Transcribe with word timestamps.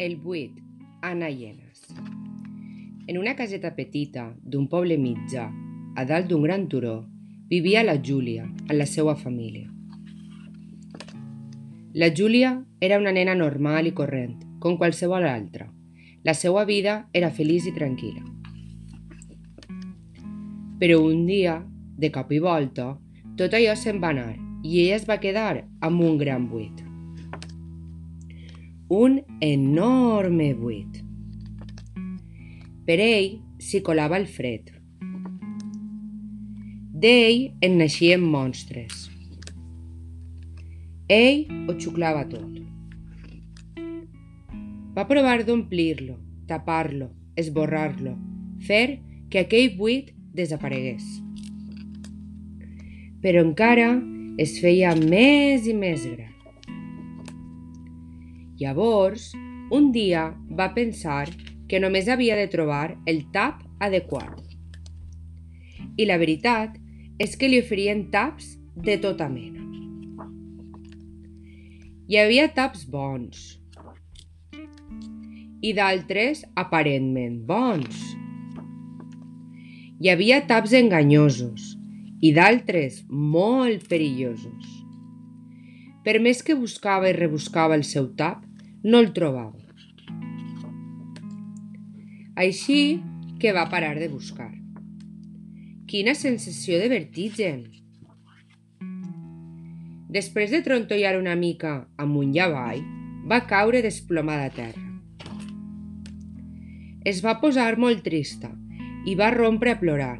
El 0.00 0.16
buit, 0.16 0.54
Anna 1.02 1.28
Llenes. 1.28 1.82
En 3.06 3.18
una 3.18 3.34
caseta 3.36 3.74
petita 3.76 4.22
d'un 4.40 4.64
poble 4.72 4.96
mitjà, 4.96 5.44
a 5.92 6.04
dalt 6.08 6.30
d'un 6.30 6.46
gran 6.46 6.64
turó, 6.72 6.94
vivia 7.52 7.82
la 7.84 7.98
Júlia 8.00 8.46
amb 8.46 8.78
la 8.78 8.86
seva 8.88 9.12
família. 9.12 9.68
La 11.92 12.08
Júlia 12.16 12.54
era 12.80 12.96
una 12.96 13.12
nena 13.12 13.36
normal 13.36 13.92
i 13.92 13.92
corrent, 13.92 14.40
com 14.58 14.80
qualsevol 14.80 15.28
altra. 15.28 15.68
La 16.24 16.32
seva 16.32 16.64
vida 16.64 17.02
era 17.12 17.28
feliç 17.28 17.68
i 17.68 17.76
tranquil·la. 17.76 18.24
Però 20.80 21.02
un 21.04 21.26
dia, 21.28 21.60
de 22.00 22.08
cop 22.08 22.32
i 22.32 22.40
volta, 22.40 22.94
tot 23.36 23.52
allò 23.52 23.76
se'n 23.76 24.00
va 24.00 24.16
anar 24.16 24.30
i 24.64 24.86
ella 24.86 25.02
es 25.02 25.04
va 25.04 25.20
quedar 25.20 25.58
amb 25.60 26.00
un 26.00 26.16
gran 26.16 26.48
buit 26.48 26.86
un 28.90 29.22
enorme 29.38 30.52
buit. 30.58 30.96
Per 32.82 32.96
ell 32.98 33.36
s'hi 33.62 33.78
colava 33.86 34.16
el 34.18 34.24
fred. 34.26 34.72
D'ell 37.04 37.44
en 37.62 37.76
naixien 37.78 38.24
monstres. 38.32 39.04
Ell 41.06 41.46
ho 41.70 41.76
xuclava 41.78 42.24
tot. 42.32 42.58
Va 44.98 45.06
provar 45.06 45.36
d'omplir-lo, 45.46 46.18
tapar-lo, 46.50 47.12
esborrar-lo, 47.38 48.16
fer 48.66 48.98
que 49.30 49.44
aquell 49.44 49.70
buit 49.78 50.10
desaparegués. 50.34 51.06
Però 53.22 53.46
encara 53.46 53.92
es 54.34 54.58
feia 54.58 54.96
més 54.98 55.70
i 55.70 55.78
més 55.78 56.10
gran. 56.10 56.39
Llavors, 58.60 59.30
un 59.72 59.86
dia 59.88 60.26
va 60.52 60.66
pensar 60.76 61.24
que 61.70 61.78
només 61.80 62.10
havia 62.12 62.34
de 62.36 62.44
trobar 62.52 62.90
el 63.08 63.22
tap 63.32 63.62
adequat. 63.80 64.42
I 65.96 66.04
la 66.04 66.18
veritat 66.20 66.74
és 67.24 67.38
que 67.40 67.48
li 67.48 67.60
oferien 67.62 68.02
taps 68.12 68.50
de 68.76 68.98
tota 69.00 69.30
mena. 69.32 69.64
Hi 72.10 72.18
havia 72.20 72.50
taps 72.52 72.84
bons 72.90 73.46
i 75.64 75.72
d'altres 75.76 76.44
aparentment 76.64 77.40
bons. 77.48 78.04
Hi 80.00 80.12
havia 80.12 80.42
taps 80.52 80.76
enganyosos 80.76 81.72
i 82.20 82.34
d'altres 82.36 83.00
molt 83.08 83.88
perillosos. 83.88 84.76
Per 86.04 86.18
més 86.20 86.44
que 86.44 86.60
buscava 86.60 87.08
i 87.08 87.16
rebuscava 87.16 87.76
el 87.76 87.84
seu 87.88 88.12
tap, 88.20 88.44
no 88.82 89.00
el 89.00 89.12
trobava. 89.12 89.58
Així 92.40 93.00
que 93.40 93.52
va 93.52 93.66
parar 93.68 93.98
de 94.00 94.08
buscar. 94.08 94.52
Quina 95.90 96.14
sensació 96.14 96.78
de 96.80 96.88
vertigen! 96.88 97.66
Després 100.10 100.50
de 100.54 100.62
trontollar 100.66 101.18
una 101.18 101.36
mica 101.36 101.74
amunt 102.00 102.32
i 102.34 102.40
avall, 102.42 102.80
va 103.30 103.42
caure 103.50 103.82
desplomada 103.84 104.48
a 104.48 104.54
terra. 104.54 104.86
Es 107.04 107.20
va 107.24 107.36
posar 107.42 107.76
molt 107.78 108.02
trista 108.06 108.50
i 109.08 109.14
va 109.16 109.30
rompre 109.34 109.74
a 109.74 109.78
plorar, 109.80 110.16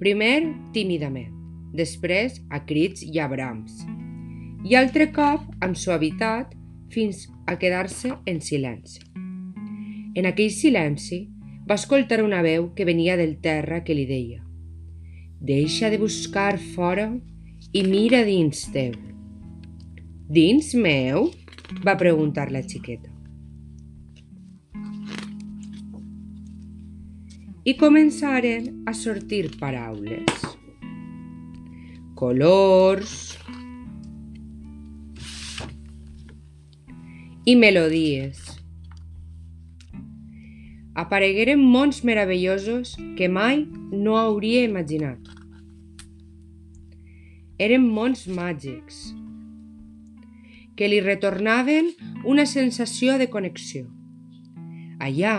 primer 0.00 0.52
tímidament, 0.76 1.32
després 1.76 2.38
a 2.50 2.62
crits 2.68 3.02
i 3.04 3.18
a 3.20 3.26
brams, 3.28 3.82
i 4.64 4.76
altre 4.78 5.10
cop 5.14 5.44
amb 5.64 5.76
suavitat 5.76 6.57
fins 6.90 7.26
a 7.46 7.58
quedar-se 7.58 8.12
en 8.26 8.40
silenci. 8.40 9.02
En 10.14 10.26
aquell 10.26 10.50
silenci 10.50 11.26
va 11.68 11.76
escoltar 11.76 12.22
una 12.24 12.42
veu 12.42 12.72
que 12.74 12.86
venia 12.88 13.16
del 13.16 13.36
terra 13.44 13.82
que 13.84 13.94
li 13.94 14.06
deia 14.08 14.44
«Deixa 15.38 15.90
de 15.90 15.98
buscar 15.98 16.58
fora 16.58 17.12
i 17.72 17.82
mira 17.84 18.24
dins 18.26 18.64
teu». 18.74 18.96
«Dins 20.28 20.74
meu?» 20.74 21.30
va 21.84 21.96
preguntar 22.00 22.48
la 22.50 22.62
xiqueta. 22.64 23.12
I 27.68 27.74
començaren 27.76 28.84
a 28.88 28.94
sortir 28.96 29.50
paraules. 29.60 30.46
Colors, 32.16 33.36
i 37.48 37.54
melodies. 37.56 38.42
Aparegueren 40.92 41.62
mons 41.64 42.02
meravellosos 42.04 42.90
que 43.16 43.30
mai 43.32 43.62
no 43.88 44.18
hauria 44.20 44.66
imaginat. 44.66 45.30
Eren 47.56 47.88
mons 47.88 48.26
màgics 48.28 49.00
que 50.76 50.92
li 50.92 51.00
retornaven 51.00 51.88
una 52.36 52.44
sensació 52.44 53.16
de 53.16 53.30
connexió. 53.32 53.88
Allà 55.00 55.34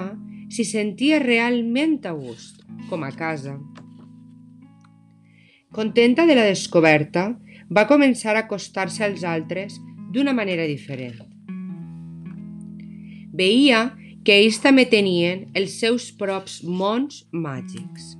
s'hi 0.49 0.65
sentia 0.65 1.21
realment 1.21 1.99
a 2.09 2.17
gust, 2.17 2.65
com 2.89 3.05
a 3.05 3.13
casa. 3.13 3.59
Contenta 5.77 6.25
de 6.25 6.41
la 6.41 6.49
descoberta, 6.49 7.35
va 7.69 7.89
començar 7.97 8.33
a 8.33 8.47
acostar-se 8.47 9.05
als 9.05 9.27
altres 9.37 9.77
d'una 10.09 10.33
manera 10.33 10.65
diferent 10.65 11.28
veia 13.39 13.89
que 14.25 14.35
ells 14.35 14.59
també 14.63 14.85
tenien 14.91 15.45
els 15.57 15.77
seus 15.81 16.09
props 16.19 16.59
mons 16.63 17.23
màgics, 17.31 18.11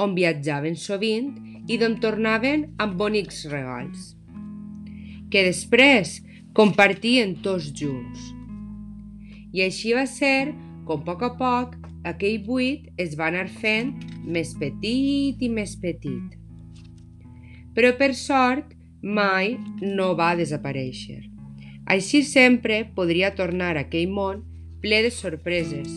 on 0.00 0.14
viatjaven 0.16 0.78
sovint 0.78 1.34
i 1.68 1.76
d'on 1.80 1.98
tornaven 2.02 2.64
amb 2.80 2.96
bonics 3.00 3.44
regals, 3.52 4.14
que 5.28 5.44
després 5.44 6.18
compartien 6.56 7.36
tots 7.44 7.68
junts. 7.76 8.32
I 9.52 9.64
així 9.68 9.94
va 9.96 10.06
ser 10.08 10.50
com 10.88 11.04
a 11.04 11.06
poc 11.06 11.22
a 11.26 11.32
poc 11.38 11.76
aquell 12.08 12.40
buit 12.46 12.88
es 13.04 13.16
va 13.20 13.28
anar 13.28 13.46
fent 13.60 13.94
més 14.24 14.54
petit 14.60 15.42
i 15.44 15.48
més 15.52 15.76
petit. 15.82 16.36
Però 17.76 17.92
per 18.00 18.14
sort 18.16 18.72
mai 19.02 19.56
no 19.82 20.14
va 20.18 20.34
desaparèixer. 20.38 21.37
Així 21.88 22.20
sempre 22.22 22.82
podria 22.96 23.32
tornar 23.34 23.74
a 23.80 23.86
món 24.06 24.42
ple 24.82 25.00
de 25.06 25.10
sorpreses, 25.10 25.88